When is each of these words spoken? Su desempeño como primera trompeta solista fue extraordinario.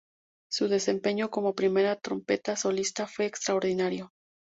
Su 0.49 0.67
desempeño 0.67 1.29
como 1.29 1.53
primera 1.53 1.95
trompeta 1.95 2.55
solista 2.55 3.05
fue 3.05 3.27
extraordinario. 3.27 4.11